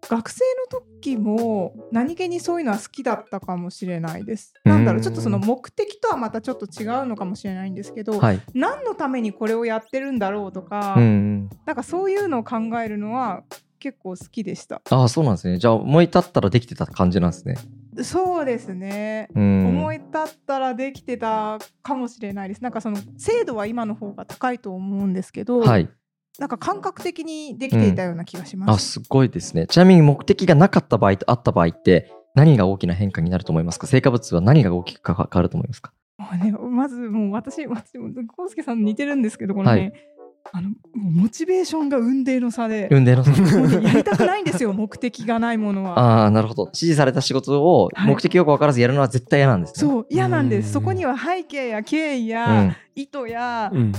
[0.08, 0.40] 学生
[0.72, 4.54] の時も何気にそういうのは好きだったかもしれないです。
[4.64, 8.40] なんだろううんちょっとその目的とはまたちょっと違うのかもしれないんですけど、はい。
[8.54, 11.50] 何のためにこれをやってるんだろうとか、うんうん。
[11.66, 13.44] なんかそういうのを考えるのは
[13.78, 14.80] 結構好きでした。
[14.90, 15.58] ああ、そうなんですね。
[15.58, 17.56] じゃあ思い立ったらできてた感じなんですね。
[18.02, 19.28] そうですね。
[19.34, 19.66] うん。
[19.68, 22.62] 思い立ったらできてたかもしれないです。
[22.62, 25.88] なんかその精度は今の方が高いと思うんですけど、はい。
[26.38, 28.92] なんか感覚的にできていたような気がしあ、ます。
[28.92, 29.66] すごいですね。
[29.66, 33.86] ちなみに目的がなかった場合とあった場合って、何が大きな変化になると思いますか？
[33.86, 35.92] 成果物は何が大きく変わると思いますか？
[36.18, 39.92] もうね、まずもう私、私も康介さんに似てるんですけど、このね、はい
[40.52, 43.24] あのモチベーションが雲泥の差で、運命の。
[43.24, 45.98] もうねやりたくないんですよ、目的がないものは。
[46.22, 46.62] ああ、なるほど。
[46.66, 49.90] 指示された仕事をはい目的よく分からずやるのは絶対嫌なんですね。
[49.90, 50.72] そう嫌なんでうんす。
[50.72, 52.76] そこには背景や経緯うやん。
[52.94, 53.92] 意図や、うん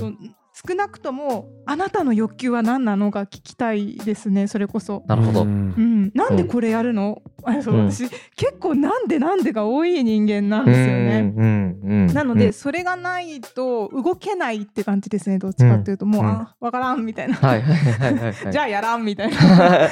[0.67, 4.47] 少なくともあなたの欲求は何なのか聞きたいですね。
[4.47, 5.03] それこそ。
[5.07, 5.41] なるほど。
[5.43, 11.33] うんうん、なんでこれやるの、 あそううん私結構なんでなんでが多い人間なんですよね。
[11.37, 12.13] うんうんうん。
[12.13, 18.33] なので、それがないと動けないって感じですねどっちかっていうと、もう、うんあわからんみたいな、はいはいはいはいはい。
[18.51, 19.37] じゃあやらんみたいな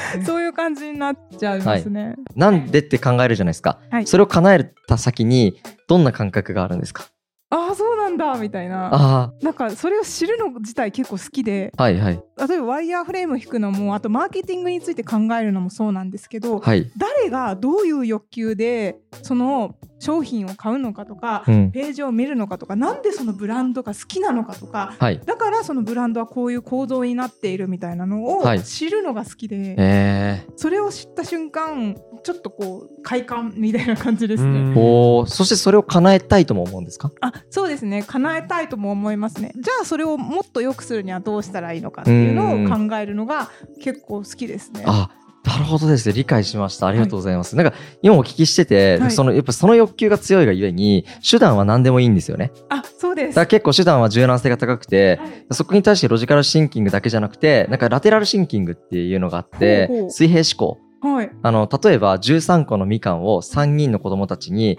[0.26, 2.16] そういう感じになっちゃいますね。
[2.36, 3.78] なんでって考えるじゃないですか。
[3.92, 7.04] はいそれを叶えた先にどんな感覚があるんですか？
[7.52, 8.90] ああそうなんだみたいな。
[8.92, 11.72] あなんかそれを知るの自体結構好きで。
[11.78, 12.22] あ、はいはい。
[12.38, 16.92] 例えばワイヤーフレーム引くのもあとマーケティングについて考えるのもそうなんですけど、はい。
[16.98, 21.72] 誰がどういう欲求でその商品を買うのかとか、うん。
[21.72, 24.96] ページを見るのかとかなんでそのブランドが好きなのかとか。
[25.00, 25.22] はい。
[25.26, 28.64] だからそのブランドはこういう構造になっているみたいなのをはい。
[28.64, 34.74] 知るのが好きで、えそれを知った瞬間ちょっとこう快感みたいな感じですね。
[34.76, 35.26] おー。
[35.28, 37.12] そしてそれを叶えたいとも思うんですか？
[37.22, 38.04] あそうですね。
[38.04, 39.54] 叶えたいとも思いますね。
[39.56, 43.50] じゃあそれをもっと良くするにはどうしたらいいのかっていうのを考えるのが
[43.82, 44.84] 結構好きですね。
[44.86, 45.10] あ
[45.46, 46.14] なるほどですね。
[46.14, 46.88] 理解しました。
[46.88, 47.56] ありがとうございます。
[47.56, 52.52] なんか、今お聞きしてて、はいその、やっぱその欲求が強いがゆえに、手段は何でもいいんですよね。
[52.70, 60.80] あそうですだから結構手段は柔軟性が高くて、はいそこに対してロジカルシンキングだけじゃなくて、なんかラテラルシンキングっていうのがあってほうほう、水平思考。
[61.08, 64.78] はいあの、例えば13個のみかんを3人の子供たちに、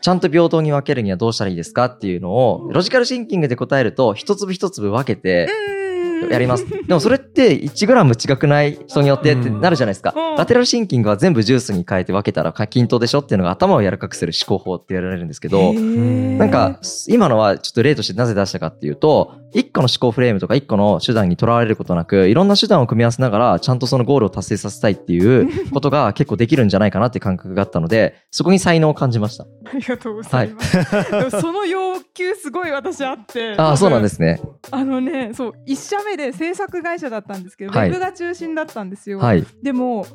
[0.00, 5.48] ちゃんと平等に分けるにはどうしたらいいですかっていうのを、ロジカルシンキングで答えると、一粒一粒分けて
[6.30, 6.66] やります。
[6.68, 8.78] でもそれって1グラム違くない？
[8.86, 10.36] 人によってってなるじゃないですかうん。
[10.36, 29.44] ラテラルシンキングは全部ジュースに変えて分けたら均等でしょっていうのが頭を柔らかくする思考法って言われるんですけど、なんか、今のはちょっと例としてなぜ出したかっていうと、一個の思考フレームとか一個の手段にとらわれることなく、いろんな手段を組み合わせながら、ちゃんとそのゴールを達成させたいっていうことが結構できるんじゃないかなっていう感覚があったので、そこに才能を感じました。
[29.44, 31.10] ありがとうございます。
[31.10, 33.54] でもその要求すごい私あって。
[33.56, 34.40] ああ、そうなんですね。
[34.70, 39.18] あのね、そう一社目で制作会社だったんですけど、はいウェブが中心だったんですよ。
[39.18, 39.44] はい。
[39.62, 40.06] でも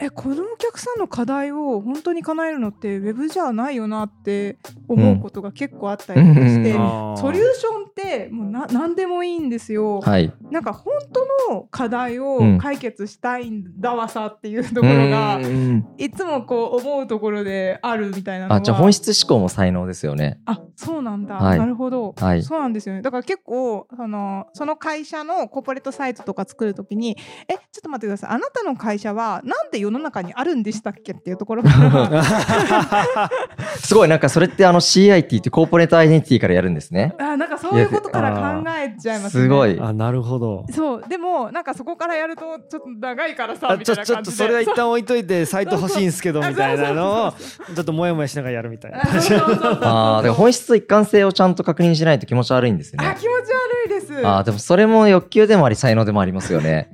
[0.00, 7.16] えこのお客さんの課題を本当に叶えるのってウェブじゃないよなって思うことが結構あったりとかして、うん。
[7.16, 10.00] ソリューションってもうな何でもいいんですよ。
[10.00, 10.32] はい。
[10.50, 12.58] なんか本当の課題をうん。
[12.58, 15.86] 解決したいんだわさっていうところが、うん。
[15.96, 20.40] いつもこう思うところであるみたいなのはあ、じゃあ本質思考も才能ですよね。
[20.46, 21.58] あそうなんだ、はい。
[21.58, 22.42] なるほど、はい。
[22.42, 23.02] そうなんですよね。
[23.02, 27.16] だから結構そのその会社のコーポレートサイトとか作るときに
[27.48, 28.30] えちょっと待ってください。
[28.30, 33.30] あなたの会社はなんで世の中にあるんでしたっけっていうところから
[33.82, 37.14] すごいなんかそれってあの CI って言ってコーポレートアイデンティティからやるんですね。
[37.18, 39.42] あなんかそういうことから考えちゃいますね。
[39.44, 39.78] すごい。
[39.80, 53.06] あなるほどそうでもなんかそこからやるとちょっと長いからさあちょみたいな感じでちょっとそれは一旦置いといてサイト欲しいんすけどみたいなのをちょっとモヤモヤしながらやるみたいなあそうそうそうそうあから本質と一貫性をちゃんと確認しないと気持ち悪いんですね。
[53.06, 54.26] あ気持ち悪いです。
[54.26, 56.90] ああ、でもそれも欲求でもあり才能でもありますよね。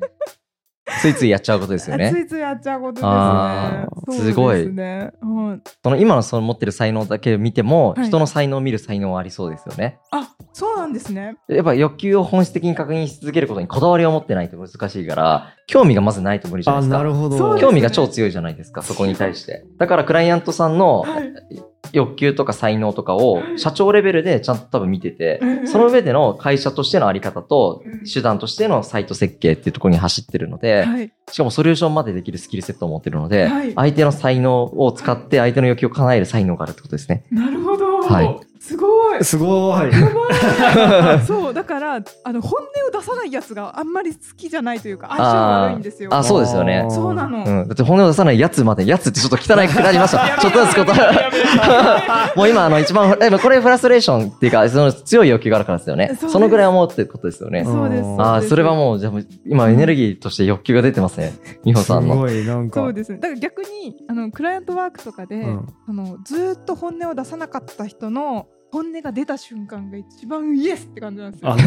[1.00, 2.20] ついついやっちゃうことですよあつね。
[2.20, 5.12] いついやっちゃうことですねすごいですね。
[5.22, 9.98] うん、その今のその持ってる才能だけ見ても、はい人の才能を見る才能はありそうですよね。
[10.10, 11.36] あそうなんですね。
[11.48, 16.98] やっぱ欲求を本質的に確認し続けることにこだわりを持ってないと難しいから、興味がまずないと無理じゃないあですか。
[16.98, 19.64] なるほど興味が超強いじゃないですか、そこに対して。
[19.78, 31.12] だからクライアントさんのはい欲求とか才能とかを社長レベルでちゃんと多分見ててうん、その上での会社としてのあり方と手段としてのサイト設計っていうところに走ってるので、はい。
[31.30, 37.24] しかもソリューションまでできるスキルセットを持ってるので、はい相手の才能を使って相手の欲求を叶える才能があるってことですね。
[37.30, 38.02] なるほど。
[38.02, 39.22] はいすごい。
[39.22, 39.92] すごい
[41.26, 46.08] そうだからあの本音を出さないやつがあんまり好きじゃないというか相性悪いんですよ。
[46.10, 47.44] あそうですよねそうなの。
[47.44, 47.68] うん。
[47.68, 50.38] だって本音を出さないやつまで、やつってちょっと汚くなりました。
[50.40, 50.92] ちょっとずつこと。
[52.36, 56.20] もう今、あの、一番、 え、これフラストレーションっていうか、その強い欲求があるからですよねそうで。
[56.28, 57.64] すそのぐらい思うってことですよね。
[57.64, 58.02] そうです。
[58.02, 61.34] うんあそれはもう、じゃあもう今エネルギーとして欲求が出てますね。
[61.64, 62.16] 美穂すさんの。
[62.16, 63.18] ごいなんかそうですね。
[63.18, 71.54] だから逆にあのクライアントワークとかで、うんあのずーっと本音を出さなかった人の本音が出た瞬間が一番イエスって感じなんですよ。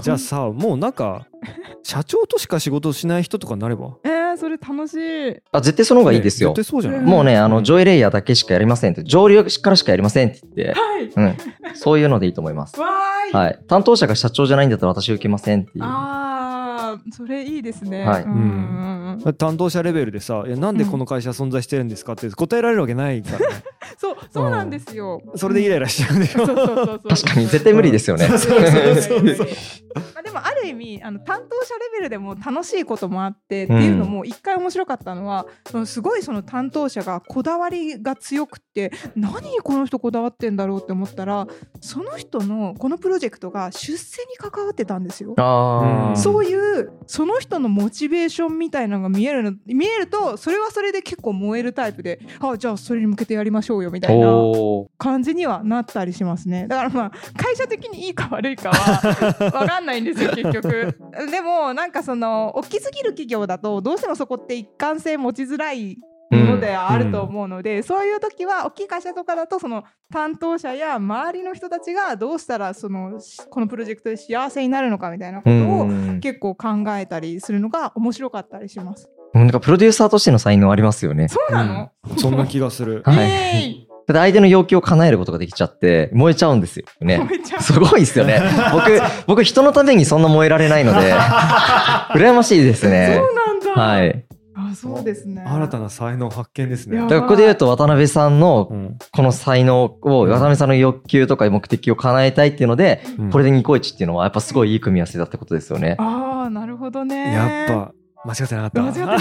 [0.00, 1.26] じゃあさもうなんか
[1.82, 3.96] 社長としか仕事しない人とかになれば？
[4.04, 5.36] えー、それ楽しい。
[5.52, 6.56] あ、絶対その方がいいですよ絶。
[6.56, 7.00] 対そうじゃない？
[7.00, 11.04] うんもうね、あの、上位レイヤーだけしかやりませんって、上流からしかやりませんって言って、はい。
[11.14, 11.36] うん。
[11.74, 12.78] そういうのでいいと思います。
[12.80, 13.36] わーい。
[13.36, 13.58] はい。
[13.66, 15.84] 担当者が社長じゃないんだったら私受けませんっていう。
[15.84, 18.04] ああ、それいいですね。
[18.06, 23.62] はいうんうんうん担当者レベルでさ「いやなんでこの会社存在してるんですか?」って答えられるわけないからね
[23.98, 25.20] そう、そうなんですよ。
[25.36, 27.00] それでイライラしちゃうんだよそうそうそうそう。
[27.08, 28.26] 確かに、絶対無理ですよね。
[28.26, 29.48] そうそうそうそう
[30.14, 41.46] まあでもある意味あの担当者レベルでも楽しいこともあって、うんっていうのも一回面白かったのはそのすごいその担当者がこだわりが強くて何にこの人こだわってんだろうって思ったら
[41.80, 45.34] その人のこのプロジェクトが出世に関わってたんですよ。
[45.38, 46.08] ああ。
[46.10, 54.26] うんそういうその人のモチベーションみたいなのが見えるの見えるとそれはそれで結構燃えるタイプであじゃあそれに向けてやりましょうよみたいな
[54.98, 56.66] 感じにはなったりしますね。
[56.68, 60.96] だからまあ会社的にいいか悪いかは わかんないんですよ結局。
[61.30, 65.98] でもなんかその大きすぎる企業だとどうしてもそこって一貫性持ちづらい
[66.30, 76.01] ものであると思うので、そういう時は大きい会社とかだとその担当者や周りの人たちがどうしたらそのこのプロジェクトで幸せになるのかみたいなことうをん。
[76.22, 79.10] 結構考えたりするのが面白かったりします。
[79.34, 81.28] なんかプロデューサーとしての才能ありますよね。
[81.28, 87.18] そうなの、そんな気がするはいイエーイだ相手の要求を叶えることができちゃって、燃えちゃうんですよね。
[87.18, 88.40] 燃えちゃうすごいですよね。
[88.72, 91.12] 僕、僕人のためにそんな燃えられないので、
[92.14, 93.14] 羨ましいですね。
[93.16, 93.80] そうなんだ。
[93.80, 94.24] はい。
[94.54, 95.42] あ、そうですね。
[95.46, 105.96] 新たな才能発見ですねだからここで言うと渡辺さんのうんこの才能を、渡辺さんの欲求とか目的を叶えたいっていうので、うんこれでニコイチっていうのはやっぱすごいいい組み合わせだってことですよね。
[105.98, 107.32] ああ、なるほどね。
[107.32, 109.18] やっぱ間違ってなかった間違ってない。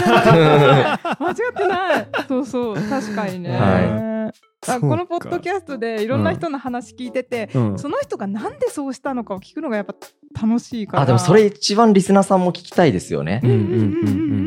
[1.19, 2.07] 間違ってない。
[2.27, 3.51] そうそう、確かにね。
[3.57, 4.31] は
[4.67, 9.95] あこのポッドキャストでいろんな人の話聞いてて、うんその人がなんでそうしたのかを聞くのがやっぱ
[10.39, 11.03] 楽しいから。
[11.03, 13.47] あ、でもそれ一番リスナーさんも聞きたいですよねう。
[13.47, 13.77] んうんうんう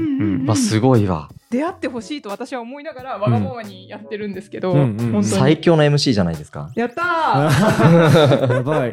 [0.01, 0.04] ん
[0.45, 1.31] まあ、すごいわ。
[1.55, 5.25] 出会ってほしいと私は思いながらわがままにやってるんですけど、うんうん本当に。
[5.25, 6.71] 最強の MC じゃないですか。
[6.75, 8.53] やったー！
[8.55, 8.93] やばい。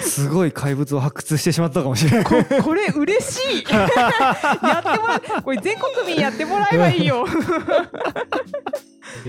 [0.00, 2.24] すごい怪物を発掘してしまったかもしれない。
[2.24, 3.64] ここれ嬉しい。
[3.72, 5.42] やってもらう。
[5.42, 7.26] これ全国民やってもらえばいいよ。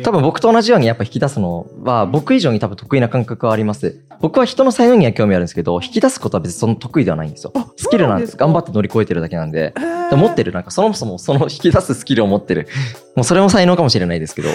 [0.03, 3.99] 多分僕と同じようにやっぱ引き出すのは僕以上に多分得意な感覚はあります。
[4.21, 7.51] 僕は人の才能には興味あるんですけど、引き出すことは別にその得意ではないんですよ。
[7.75, 8.37] スキルなんです。
[8.37, 9.73] 頑張って乗り越えてるだけなんで。
[10.09, 12.67] で持ってる、なんかそもそもその引き出すスキルを持ってる。
[13.15, 14.49] もうそれも才能かもしれないですけど、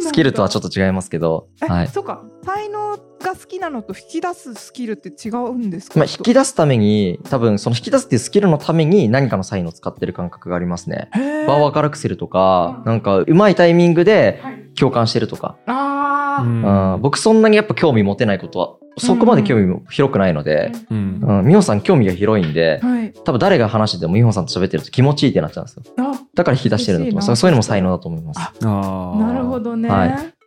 [0.00, 1.88] スキルとはちょっっと違いますけど、はい。
[1.88, 11.10] そうか才能が好きなのと引き出すスキルって違うんですか、まあ、引き出すために、多分その引き出すっていうスキルのために何かの才能を使ってる感覚がありますね。
[11.46, 12.84] 場を明るくするとかう、ん。
[12.84, 14.60] なんかうまいタイミングではい。
[14.76, 16.94] 共感してるとか、あー、うん。
[16.94, 21.20] うん僕そんなにやっぱ興味持てないことは、そこまで興味も広くないので、うん。
[21.22, 23.12] うん、美穂さん興味が広いんで、はい。
[23.24, 25.82] 多分誰が話してても美穂さんと喋ってると気持ちいいってなっちゃうんですよ。
[25.98, 28.40] あだから引き出してるんだと思いなそういうのも才能だと思います。
[28.40, 30.39] ああーなるほどね、はい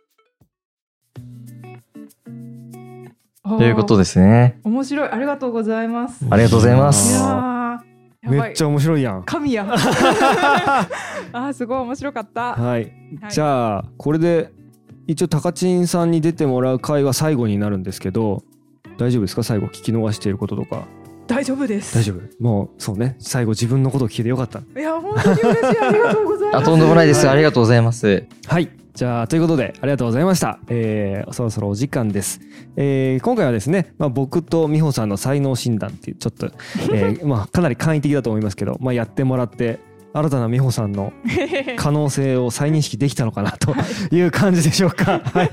[3.46, 4.58] ということですね。
[4.64, 5.08] 面白い。
[5.10, 6.24] ありがとうございます。
[6.30, 7.20] ありがとうございまいす。
[8.26, 9.22] めっちゃ面白いやん。
[9.24, 9.66] 神や。
[9.74, 12.54] あーすごい面白かった。
[12.54, 13.30] はい、はい。
[13.30, 14.50] じゃあこれで
[15.06, 18.42] 一応高知さんに出てもらう回は最後になるんですけど
[18.96, 19.42] 大丈夫ですか？
[19.42, 20.84] 最後聞き逃していることとか。
[21.26, 21.94] 大丈夫です。
[21.94, 22.42] 大丈夫。
[22.42, 23.16] もうそうね。
[23.18, 24.60] 最後自分のことを聞いてよかった。
[24.60, 25.78] いや本当に嬉しい。
[25.80, 26.62] ありがとうございます。
[26.62, 28.24] あとんでもないです、はいありがとうございます。
[28.46, 32.40] はいじゃあということでありがとうございました、えーそろそろお時間です、
[32.76, 36.46] えー今回はですね、まあ、僕と美穂さんの才能診断っていうちょっと、
[36.92, 39.80] えー まあ、かなり簡易的だと思いますけど、まあ、やってもらって
[40.14, 41.12] 新たな美穂さんの
[41.76, 43.74] 可能性を再認識できたのかなと
[44.14, 45.20] いう感じでしょうか。
[45.34, 45.50] はい。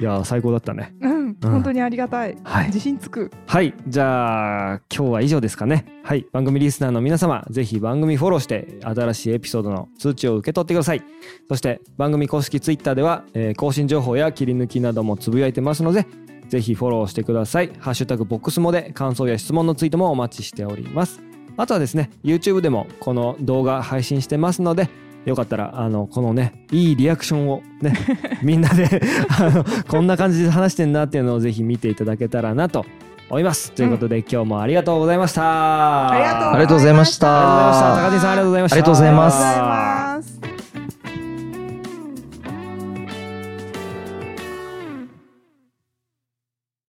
[0.00, 0.94] いやー最高だったね。
[1.00, 2.36] うん、本当にありがたい。
[2.42, 3.30] はい自信つく。
[3.46, 3.74] はい。
[3.86, 5.84] じゃあ今日は以上ですかね。
[6.02, 6.26] はい。
[6.32, 11.02] 番組リスナーの皆様、ぜひ番組フォローして新しいエピソードの通知を受け取ってください。
[11.48, 16.06] そして番組公式ツイッターでは、えー更新情報や切り抜きなどもつぶやいてますので、
[16.48, 17.70] ぜひフォローしてください。
[17.78, 21.33] ハッシュタグボックスモで感想や質問のツイートもお待ちしております。
[21.56, 24.88] あとはですね、YouTube でもこの動画配信してますので、
[25.24, 27.94] よかったら、あの、このね、いいリアクションをね、
[28.42, 29.00] みんなで、
[29.38, 32.84] あの、こんな感じで話してんなっていうのをぜひ見ていただけたらなと
[33.30, 33.72] 思います。
[33.72, 36.10] ということで、今日もありがとうございました。
[36.10, 38.10] ありがとうありがとうございましたありがとうございました。
[38.10, 38.74] 高地さんありがとうございました。
[38.74, 40.53] ありがとうございますありがとうございます